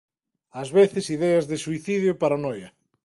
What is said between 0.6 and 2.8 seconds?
Ás veces ideas de suicidio e paranoia.